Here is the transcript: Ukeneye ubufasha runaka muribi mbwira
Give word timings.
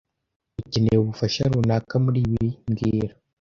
Ukeneye 0.61 0.97
ubufasha 0.99 1.41
runaka 1.53 1.93
muribi 2.03 2.45
mbwira 2.69 3.13